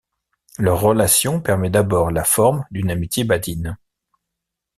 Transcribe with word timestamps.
Leurs 0.57 0.81
relations 0.81 1.39
prennent 1.41 1.69
d'abord 1.69 2.09
la 2.09 2.23
forme 2.23 2.65
d'une 2.71 2.89
amitié 2.89 3.23
badine. 3.23 3.77